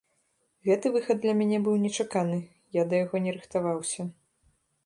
Гэты 0.69 0.91
выхад 0.95 1.17
для 1.25 1.33
мяне 1.43 1.59
быў 1.67 1.77
нечаканы, 1.85 2.39
я 2.81 2.89
да 2.95 3.03
яго 3.05 3.25
не 3.27 3.31
рыхтаваўся. 3.37 4.01